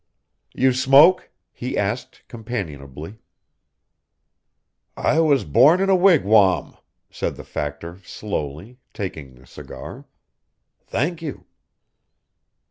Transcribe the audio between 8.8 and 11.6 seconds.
taking the cigar. "Thank you."